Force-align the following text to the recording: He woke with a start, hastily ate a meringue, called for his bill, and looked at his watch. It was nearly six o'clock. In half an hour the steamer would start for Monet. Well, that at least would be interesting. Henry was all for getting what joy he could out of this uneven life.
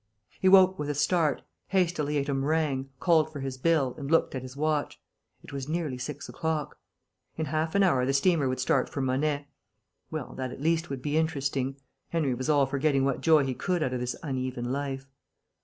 He 0.39 0.49
woke 0.49 0.79
with 0.79 0.89
a 0.89 0.95
start, 0.95 1.43
hastily 1.67 2.17
ate 2.17 2.27
a 2.27 2.33
meringue, 2.33 2.89
called 2.99 3.31
for 3.31 3.39
his 3.41 3.59
bill, 3.59 3.93
and 3.99 4.09
looked 4.09 4.33
at 4.33 4.41
his 4.41 4.57
watch. 4.57 4.99
It 5.43 5.53
was 5.53 5.69
nearly 5.69 5.99
six 5.99 6.27
o'clock. 6.27 6.79
In 7.37 7.45
half 7.45 7.75
an 7.75 7.83
hour 7.83 8.03
the 8.03 8.11
steamer 8.11 8.49
would 8.49 8.59
start 8.59 8.89
for 8.89 9.01
Monet. 9.01 9.47
Well, 10.09 10.33
that 10.37 10.51
at 10.51 10.59
least 10.59 10.89
would 10.89 11.03
be 11.03 11.17
interesting. 11.17 11.75
Henry 12.09 12.33
was 12.33 12.49
all 12.49 12.65
for 12.65 12.79
getting 12.79 13.05
what 13.05 13.21
joy 13.21 13.45
he 13.45 13.53
could 13.53 13.83
out 13.83 13.93
of 13.93 13.99
this 13.99 14.15
uneven 14.23 14.71
life. 14.71 15.07